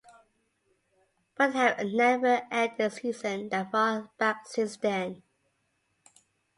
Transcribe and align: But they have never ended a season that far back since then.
But 1.35 1.53
they 1.53 1.59
have 1.59 1.85
never 1.85 2.41
ended 2.49 2.79
a 2.79 2.89
season 2.89 3.49
that 3.49 3.71
far 3.71 4.09
back 4.17 4.47
since 4.47 4.75
then. 4.77 5.21